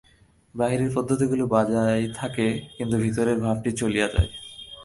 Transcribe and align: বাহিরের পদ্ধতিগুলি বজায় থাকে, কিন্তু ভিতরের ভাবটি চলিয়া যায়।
বাহিরের 0.55 0.91
পদ্ধতিগুলি 0.95 1.43
বজায় 1.43 2.05
থাকে, 2.15 2.47
কিন্তু 2.77 2.95
ভিতরের 2.97 3.37
ভাবটি 3.39 3.71
চলিয়া 3.71 4.07
যায়। 4.07 4.29